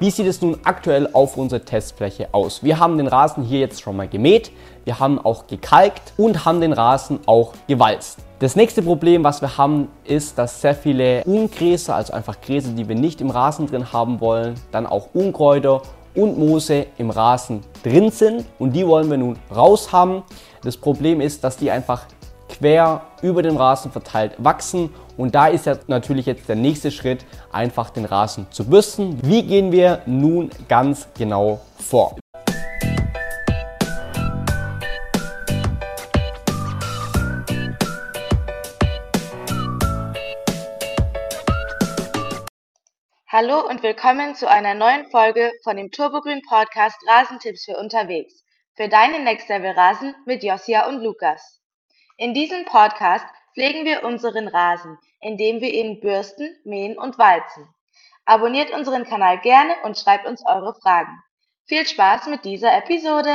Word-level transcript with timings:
Wie 0.00 0.10
sieht 0.10 0.26
es 0.26 0.40
nun 0.40 0.56
aktuell 0.64 1.10
auf 1.12 1.36
unserer 1.36 1.62
Testfläche 1.62 2.30
aus? 2.32 2.64
Wir 2.64 2.78
haben 2.78 2.96
den 2.96 3.06
Rasen 3.06 3.44
hier 3.44 3.60
jetzt 3.60 3.82
schon 3.82 3.98
mal 3.98 4.08
gemäht, 4.08 4.50
wir 4.86 4.98
haben 4.98 5.18
auch 5.18 5.46
gekalkt 5.46 6.14
und 6.16 6.46
haben 6.46 6.62
den 6.62 6.72
Rasen 6.72 7.20
auch 7.26 7.52
gewalzt. 7.68 8.16
Das 8.38 8.56
nächste 8.56 8.80
Problem, 8.80 9.24
was 9.24 9.42
wir 9.42 9.58
haben, 9.58 9.88
ist, 10.04 10.38
dass 10.38 10.62
sehr 10.62 10.74
viele 10.74 11.22
Ungräser, 11.24 11.96
also 11.96 12.14
einfach 12.14 12.40
Gräser, 12.40 12.70
die 12.70 12.88
wir 12.88 12.96
nicht 12.96 13.20
im 13.20 13.28
Rasen 13.28 13.66
drin 13.66 13.92
haben 13.92 14.22
wollen, 14.22 14.54
dann 14.72 14.86
auch 14.86 15.08
Unkräuter 15.12 15.82
und 16.14 16.38
Moose 16.38 16.86
im 16.96 17.10
Rasen 17.10 17.60
drin 17.82 18.10
sind 18.10 18.46
und 18.58 18.72
die 18.72 18.86
wollen 18.86 19.10
wir 19.10 19.18
nun 19.18 19.38
raus 19.54 19.92
haben. 19.92 20.22
Das 20.64 20.78
Problem 20.78 21.20
ist, 21.20 21.44
dass 21.44 21.58
die 21.58 21.70
einfach 21.70 22.06
quer 22.48 23.02
über 23.20 23.42
den 23.42 23.58
Rasen 23.58 23.92
verteilt 23.92 24.32
wachsen. 24.38 24.88
Und 25.16 25.34
da 25.34 25.48
ist 25.48 25.66
ja 25.66 25.78
natürlich 25.86 26.26
jetzt 26.26 26.48
der 26.48 26.56
nächste 26.56 26.90
Schritt, 26.90 27.24
einfach 27.52 27.90
den 27.90 28.04
Rasen 28.04 28.46
zu 28.50 28.64
bürsten. 28.64 29.18
Wie 29.22 29.42
gehen 29.42 29.72
wir 29.72 30.02
nun 30.06 30.50
ganz 30.68 31.08
genau 31.16 31.60
vor? 31.78 32.16
Hallo 43.32 43.60
und 43.68 43.82
willkommen 43.84 44.34
zu 44.34 44.50
einer 44.50 44.74
neuen 44.74 45.08
Folge 45.10 45.52
von 45.62 45.76
dem 45.76 45.92
Turbogrün 45.92 46.42
Podcast 46.48 46.96
Rasentipps 47.06 47.64
für 47.64 47.76
unterwegs. 47.76 48.42
Für 48.74 48.88
deinen 48.88 49.22
Next 49.22 49.48
Level 49.48 49.70
Rasen 49.70 50.14
mit 50.26 50.42
Josia 50.42 50.88
und 50.88 51.00
Lukas. 51.00 51.60
In 52.16 52.34
diesem 52.34 52.64
Podcast 52.64 53.24
pflegen 53.54 53.84
wir 53.84 54.04
unseren 54.04 54.48
Rasen, 54.48 54.98
indem 55.20 55.60
wir 55.60 55.72
ihn 55.72 56.00
bürsten, 56.00 56.56
mähen 56.64 56.96
und 56.96 57.18
walzen. 57.18 57.66
Abonniert 58.24 58.72
unseren 58.72 59.04
Kanal 59.04 59.38
gerne 59.40 59.72
und 59.84 59.98
schreibt 59.98 60.26
uns 60.26 60.44
eure 60.46 60.74
Fragen. 60.82 61.18
Viel 61.66 61.86
Spaß 61.86 62.28
mit 62.28 62.44
dieser 62.44 62.76
Episode! 62.76 63.30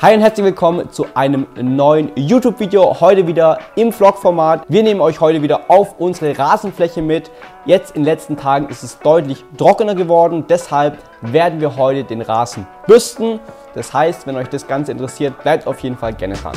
Hi 0.00 0.14
und 0.14 0.20
herzlich 0.20 0.44
willkommen 0.44 0.90
zu 0.90 1.06
einem 1.14 1.46
neuen 1.56 2.12
YouTube-Video. 2.16 3.00
Heute 3.00 3.26
wieder 3.26 3.58
im 3.74 3.92
Vlog-Format. 3.92 4.64
Wir 4.68 4.82
nehmen 4.82 5.00
euch 5.00 5.20
heute 5.20 5.42
wieder 5.42 5.68
auf 5.68 5.98
unsere 5.98 6.36
Rasenfläche 6.38 7.02
mit. 7.02 7.30
Jetzt 7.64 7.96
in 7.96 8.02
den 8.02 8.04
letzten 8.04 8.36
Tagen 8.36 8.68
ist 8.68 8.82
es 8.82 8.98
deutlich 9.00 9.44
trockener 9.56 9.94
geworden. 9.94 10.46
Deshalb 10.48 10.98
werden 11.22 11.60
wir 11.60 11.76
heute 11.76 12.04
den 12.04 12.22
Rasen 12.22 12.66
bürsten. 12.86 13.40
Das 13.74 13.92
heißt, 13.92 14.26
wenn 14.26 14.36
euch 14.36 14.48
das 14.48 14.66
Ganze 14.66 14.92
interessiert, 14.92 15.42
bleibt 15.42 15.66
auf 15.66 15.80
jeden 15.80 15.96
Fall 15.96 16.14
gerne 16.14 16.34
dran. 16.34 16.54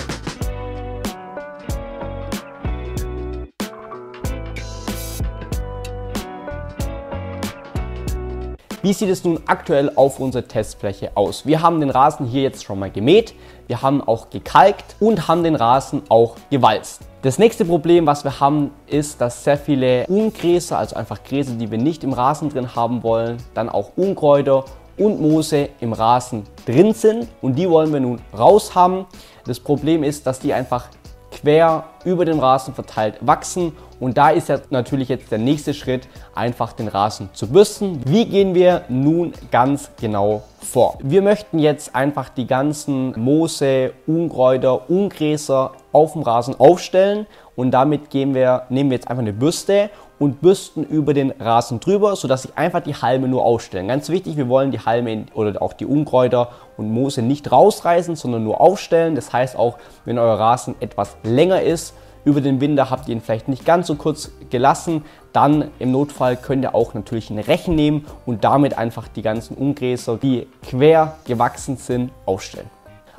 Wie 8.84 8.94
sieht 8.94 9.10
es 9.10 9.24
nun 9.24 9.40
aktuell 9.48 9.92
auf 9.96 10.20
unserer 10.20 10.48
Testfläche 10.48 11.10
aus? 11.16 11.48
Wir 11.48 11.64
haben 11.64 11.80
den 11.80 11.90
Rasen 11.90 12.28
hier 12.28 12.44
jetzt 12.44 12.64
schon 12.64 12.78
mal 12.78 12.92
gemäht, 12.92 13.34
wir 13.66 13.82
haben 13.82 14.08
auch 14.08 14.30
gekalkt 14.30 14.96
und 15.00 15.28
haben 15.28 15.44
den 15.44 15.56
Rasen 15.56 16.04
auch 16.10 16.36
gewalzt. 16.52 17.02
Das 17.24 17.40
nächste 17.40 17.66
Problem, 17.66 18.06
was 18.06 18.24
wir 18.24 18.40
haben, 18.40 18.70
ist, 18.86 19.20
dass 19.20 19.44
sehr 19.44 19.58
viele 19.58 20.06
Ungräser, 20.06 20.78
also 20.78 20.96
einfach 20.96 21.24
Gräser, 21.24 21.54
die 21.54 21.72
wir 21.72 21.80
nicht 21.80 22.04
im 22.04 22.14
Rasen 22.14 22.50
drin 22.50 22.76
haben 22.76 23.02
wollen, 23.02 23.38
dann 23.56 23.68
auch 23.68 23.94
Unkräuter 23.96 24.64
und 24.96 25.20
Moose 25.20 25.70
im 25.80 25.94
Rasen 25.94 26.44
drin 26.68 26.94
sind 26.94 27.28
und 27.42 27.56
die 27.56 27.68
wollen 27.68 27.92
wir 27.92 28.00
nun 28.00 28.22
raus 28.38 28.76
haben. 28.76 29.08
Das 29.48 29.60
Problem 29.60 30.04
ist, 30.04 30.28
dass 30.28 30.40
die 30.40 30.54
einfach 30.54 30.86
quer 31.32 31.86
über 32.06 32.26
den 32.26 32.40
Rasen 32.40 32.76
verteilt 32.76 33.16
wachsen. 33.22 33.74
Und 34.00 34.18
da 34.18 34.30
ist 34.30 34.50
ja 34.50 34.60
natürlich 34.70 35.10
jetzt 35.10 35.32
der 35.32 35.40
nächste 35.40 35.74
Schritt, 35.74 36.08
einfach 36.36 36.74
den 36.74 36.88
Rasen 36.88 37.30
zu 37.34 37.48
bürsten. 37.48 38.02
Wie 38.06 38.26
gehen 38.26 38.54
wir 38.54 38.84
nun 38.90 39.34
ganz 39.52 39.90
genau 40.00 40.44
vor? 40.60 40.98
Wir 41.02 41.22
möchten 41.22 41.58
jetzt 41.58 41.96
einfach 41.96 42.30
die 42.30 42.46
ganzen 42.46 43.20
Moose, 43.20 43.94
Unkräuter, 44.06 44.90
Ungräser 44.90 45.72
auf 45.92 46.14
dem 46.14 46.22
Rasen 46.22 46.60
aufstellen 46.60 47.26
und 47.56 47.72
damit 47.72 48.12
gehen 48.12 48.36
wir, 48.36 48.64
nehmen 48.70 48.92
wir 48.92 48.98
jetzt 48.98 49.10
einfach 49.10 49.24
eine 49.24 49.34
Bürste 49.34 49.90
und 50.20 50.42
bürsten 50.42 50.84
über 50.84 51.14
den 51.14 51.32
Rasen 51.32 51.80
drüber, 51.80 52.16
sodass 52.16 52.44
sich 52.44 52.58
einfach 52.58 52.82
die 52.82 52.96
Halme 52.96 53.28
nur 53.28 53.44
aufstellen. 53.44 53.88
Ganz 53.88 54.10
wichtig, 54.10 54.38
wir 54.38 54.48
wollen 54.48 54.72
die 54.72 54.80
Halme 54.80 55.26
oder 55.34 55.62
auch 55.62 55.74
die 55.74 55.86
Unkräuter 55.86 56.50
und 56.76 56.92
Moose 56.92 57.22
nicht 57.22 57.52
rausreißen, 57.52 58.16
sondern 58.16 58.44
nur 58.44 58.62
aufstellen. 58.62 59.16
Das 59.16 59.34
heißt 59.34 59.56
auch, 59.58 59.78
wenn 60.06 60.18
euer 60.18 60.40
Rasen 60.40 60.76
etwas 60.80 61.18
länger 61.24 61.62
ist, 61.62 61.94
über 62.28 62.42
den 62.42 62.60
Winter 62.60 62.90
habt 62.90 63.08
ihr 63.08 63.16
ihn 63.16 63.22
vielleicht 63.22 63.48
nicht 63.48 63.66
ganz 63.66 63.88
so 63.88 63.96
kurz 63.96 64.32
gelassen, 64.50 65.06
dann 65.32 65.72
im 65.80 65.94
Notfall 65.94 66.36
könnt 66.36 66.62
ihr 66.62 66.76
auch 66.76 66.94
natürlich 66.94 67.30
einen 67.30 67.40
Rechen 67.40 67.74
nehmen 67.74 68.06
und 68.26 68.44
damit 68.44 68.78
einfach 68.78 69.08
die 69.08 69.22
ganzen 69.22 69.56
Ungräser, 69.56 70.18
die 70.18 70.46
quer 70.62 71.16
gewachsen 71.24 71.78
sind, 71.78 72.12
aufstellen. 72.26 72.70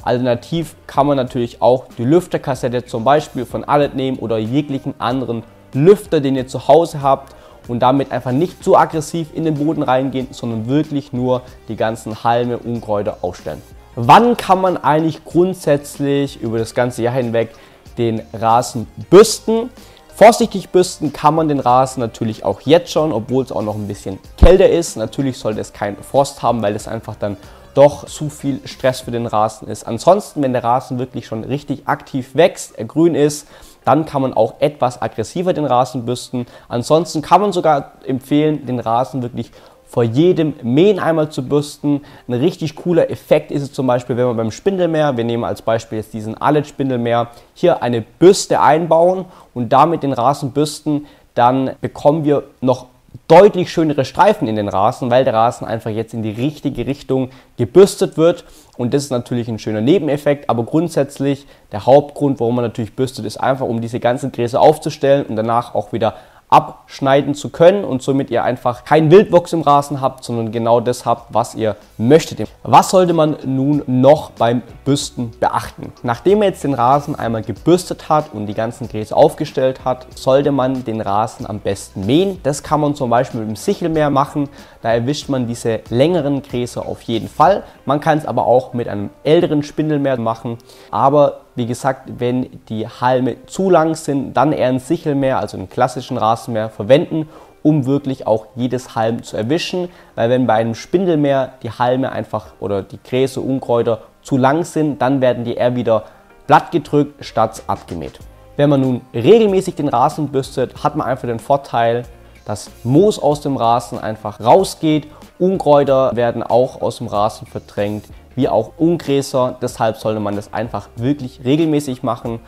Alternativ 0.03 0.77
kann 0.87 1.07
man 1.07 1.17
natürlich 1.17 1.63
auch 1.63 1.87
die 1.97 2.05
Lüfterkassette 2.05 2.85
zum 2.85 3.03
Beispiel 3.03 3.47
von 3.47 3.65
Allet 3.65 3.95
nehmen 3.95 4.19
oder 4.19 4.37
jeglichen 4.37 4.93
anderen 4.99 5.43
Lüfter, 5.73 6.21
den 6.21 6.37
ihr 6.37 6.47
zu 6.47 6.69
Hause 6.69 7.01
habt 7.01 7.35
und 7.67 7.81
damit 7.81 8.13
einfach 8.13 8.33
nicht 8.33 8.63
zu 8.63 8.77
aggressiv 8.77 9.29
in 9.33 9.45
den 9.45 9.55
Boden 9.55 9.83
reingehen, 9.83 10.29
sondern 10.33 10.69
wirklich 10.69 11.15
nur 11.15 11.41
die 11.69 11.77
ganzen 11.77 12.25
Halme, 12.25 12.59
Unkräuter 12.59 13.19
aufstellen. 13.23 13.63
Wann 13.97 14.37
kann 14.37 14.61
man 14.61 14.77
eigentlich 14.77 15.25
grundsätzlich 15.25 16.41
über 16.43 16.59
das 16.59 16.75
ganze 16.75 17.03
Jahr 17.03 17.15
hinweg 17.15 17.51
den 17.99 18.23
Rasen 18.33 18.87
bürsten? 19.11 19.71
Vorsichtig 20.15 20.71
bürsten 20.71 21.13
kann 21.13 21.35
man 21.35 21.49
den 21.49 21.61
Rasen 21.61 22.01
natürlich 22.01 22.45
auch 22.45 22.61
jetzt 22.63 22.91
schon, 22.91 23.13
obwohl 23.13 23.45
es 23.45 23.53
auch 23.53 23.63
noch 23.63 23.77
ein 23.77 23.87
bisschen 23.87 24.19
kälter 24.37 24.69
ist. 24.69 24.97
Natürlich 24.97 25.39
sollte 25.39 25.61
es 25.61 25.73
keinen 25.73 25.97
Frost 25.99 26.43
haben, 26.43 26.63
weil 26.63 26.75
es 26.75 26.89
einfach 26.89 27.15
dann 27.15 27.37
doch 27.75 28.07
zu 28.07 28.29
viel 28.29 28.61
Stress 28.65 29.03
für 29.03 29.13
den 29.13 29.27
Rasen 29.27 29.69
ist. 29.69 29.87
Ansonsten, 29.87 30.43
wenn 30.43 30.53
der 30.53 30.65
Rasen 30.65 30.99
wirklich 30.99 31.27
schon 31.27 31.45
richtig 31.45 31.87
aktiv 31.87 32.35
wächst, 32.35 32.77
er 32.77 32.87
grün 32.87 33.15
ist, 33.15 33.47
dann 33.85 34.05
kann 34.05 34.23
man 34.23 34.35
auch 34.35 34.55
etwas 34.59 35.01
aggressiver 35.01 35.53
den 35.53 35.65
Rasen 35.65 36.05
bürsten. 36.05 36.47
Ansonsten 36.69 37.23
kann 37.23 37.41
man 37.41 37.53
sogar 37.53 37.93
empfehlen, 38.05 38.67
den 38.67 38.81
Rasen 38.81 39.23
wirklich 39.23 39.53
vor 39.89 40.05
jedem 40.05 40.55
Mähen 40.63 40.99
einmal 40.99 41.31
zu 41.31 41.43
bürsten. 41.43 42.03
Ein 42.29 42.35
richtig 42.35 42.77
cooler 42.77 43.11
Effekt 43.11 43.51
ist 43.51 43.63
es 43.63 43.73
zum 43.73 43.87
Beispiel, 43.87 44.17
wenn 44.17 44.27
man 44.27 44.37
beim 44.37 44.51
Spindelmäher, 44.51 45.17
wir 45.17 45.25
nehmen 45.25 45.45
als 45.45 45.63
Beispiel 45.63 45.99
jetzt 45.99 46.13
diesen 46.13 46.37
Allet-Spindelmäher, 46.37 47.29
hier 47.55 47.83
eine 47.83 48.03
Bürste 48.03 48.61
einbauen 48.61 49.25
und 49.55 49.73
damit 49.73 50.03
den 50.03 50.13
Rasen 50.13 50.53
bürsten, 50.53 51.07
dann 51.35 51.71
bekommen 51.81 52.25
wir 52.25 52.45
noch 52.61 52.87
deutlich 53.27 53.71
schönere 53.71 54.05
Streifen 54.05 54.49
in 54.49 54.57
den 54.57 54.69
Rasen, 54.69 55.11
weil 55.11 55.25
der 55.25 55.35
Rasen 55.35 55.67
einfach 55.67 55.91
jetzt 55.91 56.15
in 56.15 56.23
die 56.23 56.31
richtige 56.31 56.87
Richtung 56.87 57.31
gebürstet 57.57 58.17
wird. 58.17 58.45
Und 58.77 58.95
das 58.95 59.05
ist 59.05 59.11
natürlich 59.11 59.49
ein 59.49 59.59
schöner 59.59 59.81
Nebeneffekt, 59.81 60.49
aber 60.51 60.65
grundsätzlich 60.65 61.47
der 61.73 61.87
Hauptgrund, 61.87 62.41
warum 62.41 62.57
man 62.57 62.65
natürlich 62.65 62.95
bürstet, 62.95 63.25
ist 63.25 63.39
einfach, 63.39 63.67
um 63.67 63.81
diese 63.81 64.01
ganzen 64.01 64.33
Gräser 64.33 64.61
aufzustellen 64.61 65.27
und 65.27 65.37
danach 65.37 65.75
auch 65.75 65.93
wieder 65.93 66.15
abschneiden 66.49 67.35
zu 67.35 67.51
können 67.51 67.85
und 67.85 68.03
somit 68.03 68.31
ihr 68.31 68.43
einfach 68.43 68.85
kein 68.85 69.11
Wildwuchs 69.11 69.53
im 69.53 69.63
Rasen 69.63 70.01
habt, 70.01 70.25
sondern 70.25 70.51
genau 70.51 70.81
das 70.81 71.05
habt, 71.05 71.35
was 71.35 71.55
ihr 71.55 71.77
möchtet. 71.99 72.49
Was 72.63 72.91
sollte 72.91 73.13
man 73.13 73.37
nun 73.45 73.83
noch 73.87 74.31
beim 74.31 74.63
Bürsten 74.85 75.33
beachten? 75.41 75.93
Nachdem 76.03 76.39
man 76.39 76.49
jetzt 76.49 76.65
den 76.65 76.75
Rasen 76.75 77.15
einmal 77.15 77.43
gebürstet 77.43 78.09
hat 78.09 78.33
und 78.33 78.47
die 78.47 78.55
ganzen 78.55 78.89
Gräser 78.89 79.17
aufgestellt 79.17 79.85
hat, 79.85 80.07
sollte 80.17 80.53
man 80.53 80.85
den 80.85 81.01
Rasen 81.01 81.47
am 81.47 81.61
besten 81.61 82.07
mähen. 82.07 82.41
Das 82.43 82.63
kann 82.63 82.81
man 82.81 82.95
zum 82.95 83.11
Beispiel 83.11 83.41
mit 83.41 83.51
dem 83.51 83.57
Sichelmäher 83.57 84.11
machen. 84.11 84.49
Da 84.83 84.93
erwischt 84.93 85.29
man 85.29 85.47
diese 85.47 85.81
längeren 85.91 86.43
Gräser 86.43 86.87
auf 86.87 87.03
jeden 87.03 87.29
Fall. 87.29 87.65
Man 87.85 88.01
kann 88.01 88.19
es 88.19 88.27
aber 88.27 88.47
auch 88.47 88.73
mit 88.73 88.89
einem 88.89 89.11
älteren 89.25 89.63
Spindelmäher 89.63 90.19
machen. 90.19 90.59
Aber 90.91 91.41
wie 91.59 91.67
gesagt, 91.67 92.09
wenn 92.19 92.49
die 92.69 92.87
Halme 92.89 93.45
zu 93.47 93.69
lang 93.69 93.95
sind, 93.95 94.35
dann 94.35 94.53
eher 94.53 94.69
ein 94.69 94.79
Sichelmäher, 94.79 95.39
also 95.39 95.57
einen 95.57 95.69
klassischen 95.69 96.17
Rasenmäher 96.17 96.71
verwenden, 96.71 97.29
um 97.63 97.85
wirklich 97.85 98.27
auch 98.27 98.47
jedes 98.57 98.95
Halm 98.95 99.23
zu 99.23 99.37
erwischen. 99.37 99.89
Weil 100.15 100.31
wenn 100.31 100.47
bei 100.47 100.55
einem 100.55 100.75
Spindelmäher 100.75 101.53
die 101.63 101.71
Halme 101.71 102.11
einfach 102.13 102.47
oder 102.61 102.83
die 102.83 102.99
Gräser, 103.03 103.43
Unkräuter 103.43 104.03
zu 104.23 104.37
lang 104.37 104.65
sind, 104.65 105.03
dann 105.03 105.21
werden 105.21 105.45
die 105.45 105.55
eher 105.55 105.77
wieder 105.77 106.05
glatt 106.47 106.71
gedrückt 106.71 107.25
statt 107.25 107.63
abgemäht. 107.67 108.19
Wenn 108.57 108.71
man 108.71 108.81
nun 108.81 109.01
regelmäßig 109.13 109.75
den 109.75 109.89
Rasen 109.89 110.29
bürstet, 110.29 110.83
hat 110.83 110.97
man 110.97 111.07
einfach 111.07 111.29
den 111.29 111.39
Vorteil, 111.39 112.05
dass 112.45 112.71
Moos 112.83 113.19
aus 113.19 113.41
dem 113.41 113.57
Rasen 113.57 113.99
einfach 113.99 114.41
rausgeht. 114.41 115.07
Unkräuter 115.39 116.17
werden 116.17 116.43
auch 116.43 116.81
aus 116.81 116.99
dem 116.99 117.09
Rasen 117.09 117.47
verdrängt 117.47 118.05
wie 118.39 118.49
auch 118.49 118.71
Ungräser. 118.79 119.57
Deshalb 119.61 119.97
sollte 119.97 120.21
man 120.21 120.37
das 120.37 120.53
einfach 120.53 120.89
wirklich 120.95 121.41
regelmäßig 121.45 122.05
machen. 122.05 122.39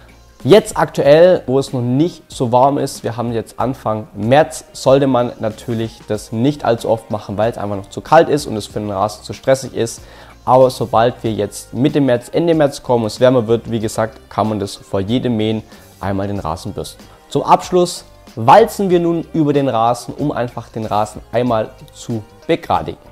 Jetzt 0.44 0.78
aktuell, 0.78 1.42
wo 1.46 1.58
es 1.58 1.72
noch 1.72 1.82
nicht 1.82 2.22
so 2.28 2.52
warm 2.52 2.78
ist, 2.78 3.02
wir 3.02 3.16
haben 3.16 3.32
jetzt 3.32 3.58
Anfang 3.58 4.06
März, 4.14 4.64
sollte 4.72 5.08
man 5.08 5.32
natürlich 5.40 6.00
das 6.06 6.30
nicht 6.30 6.64
allzu 6.64 6.88
oft 6.88 7.10
machen, 7.10 7.36
weil 7.36 7.50
es 7.50 7.58
einfach 7.58 7.76
noch 7.76 7.90
zu 7.90 8.02
kalt 8.02 8.28
ist 8.28 8.46
und 8.46 8.56
es 8.56 8.68
für 8.68 8.78
den 8.78 8.90
Rasen 8.90 9.24
zu 9.24 9.32
stressig 9.32 9.74
ist. 9.74 10.00
Aber 10.44 10.70
sobald 10.70 11.24
wir 11.24 11.32
jetzt 11.32 11.74
Mitte 11.74 12.00
März, 12.00 12.30
Ende 12.32 12.54
März 12.54 12.84
kommen 12.84 13.02
und 13.02 13.08
es 13.08 13.18
wärmer 13.18 13.48
wird, 13.48 13.68
wie 13.68 13.80
gesagt, 13.80 14.30
kann 14.30 14.48
man 14.48 14.60
das 14.60 14.76
vor 14.76 15.00
jedem 15.00 15.36
Mähen 15.36 15.64
einmal 15.98 16.28
den 16.28 16.38
Rasen 16.38 16.72
bürsten. 16.72 17.02
Zum 17.30 17.42
Abschluss 17.42 18.04
walzen 18.36 18.90
wir 18.90 19.00
nun 19.00 19.26
über 19.32 19.52
den 19.52 19.68
Rasen, 19.68 20.14
um 20.14 20.30
einfach 20.30 20.68
den 20.68 20.86
Rasen 20.86 21.20
einmal 21.32 21.70
zu 21.92 22.22
begradigen. 22.46 23.09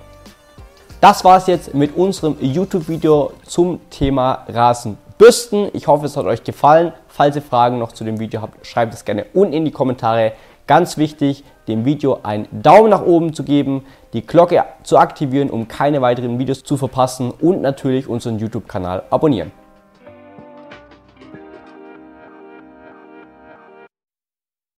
Das 1.00 1.24
war 1.24 1.36
es 1.36 1.46
jetzt 1.46 1.74
mit 1.74 1.96
unserem 1.96 2.36
YouTube-Video 2.40 3.30
zum 3.46 3.78
Thema 3.88 4.44
Rasenbürsten. 4.48 5.68
Ich 5.72 5.86
hoffe, 5.86 6.06
es 6.06 6.16
hat 6.16 6.26
euch 6.26 6.42
gefallen. 6.42 6.92
Falls 7.06 7.36
ihr 7.36 7.42
Fragen 7.42 7.78
noch 7.78 7.92
zu 7.92 8.02
dem 8.02 8.18
Video 8.18 8.42
habt, 8.42 8.66
schreibt 8.66 8.94
es 8.94 9.04
gerne 9.04 9.26
unten 9.32 9.52
in 9.52 9.64
die 9.64 9.70
Kommentare. 9.70 10.32
Ganz 10.66 10.98
wichtig, 10.98 11.44
dem 11.68 11.84
Video 11.84 12.18
einen 12.24 12.48
Daumen 12.50 12.90
nach 12.90 13.02
oben 13.02 13.32
zu 13.32 13.44
geben, 13.44 13.84
die 14.12 14.26
Glocke 14.26 14.64
zu 14.82 14.98
aktivieren, 14.98 15.50
um 15.50 15.68
keine 15.68 16.02
weiteren 16.02 16.36
Videos 16.36 16.64
zu 16.64 16.76
verpassen 16.76 17.30
und 17.30 17.62
natürlich 17.62 18.08
unseren 18.08 18.40
YouTube-Kanal 18.40 19.04
abonnieren. 19.08 19.52